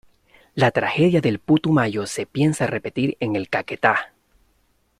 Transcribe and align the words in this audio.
La 0.55 0.71
tragedia 0.71 1.21
del 1.21 1.37
Putumayo 1.37 2.07
se 2.07 2.25
piensa 2.25 2.65
repetir 2.65 3.17
en 3.19 3.35
el 3.35 3.49
Caquetá. 3.49 4.15